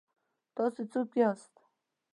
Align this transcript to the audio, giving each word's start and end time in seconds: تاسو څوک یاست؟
تاسو 0.55 0.81
څوک 0.91 1.09
یاست؟ 1.21 1.53